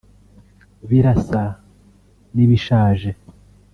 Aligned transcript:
"Birasa 0.89 1.43
n’ibishaje 2.35 3.11